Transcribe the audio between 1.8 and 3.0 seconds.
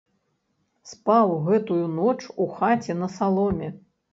ноч у хаце